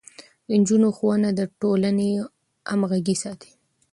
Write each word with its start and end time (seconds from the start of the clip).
د 0.47 0.49
نجونو 0.61 0.87
ښوونه 0.97 1.29
د 1.33 1.41
ټولنې 1.61 2.09
همغږي 2.71 3.15
ساتي. 3.23 3.51